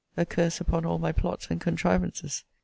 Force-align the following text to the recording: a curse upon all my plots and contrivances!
a 0.17 0.25
curse 0.25 0.59
upon 0.59 0.83
all 0.83 0.97
my 0.97 1.11
plots 1.11 1.45
and 1.51 1.61
contrivances! 1.61 2.43